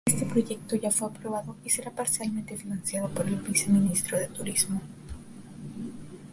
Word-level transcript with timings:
Este 0.09 0.25
proyecto 0.25 0.75
ya 0.75 0.89
fue 0.89 1.09
aprobado 1.09 1.57
y 1.63 1.69
será 1.69 1.91
parcialmente 1.91 2.57
financiado 2.57 3.07
por 3.09 3.27
el 3.27 3.35
Viceministerio 3.35 4.17
de 4.17 4.27
Turismo. 4.29 4.81